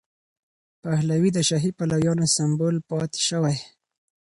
[0.83, 3.57] پهلوي د شاهي پلویانو سمبول پاتې شوی.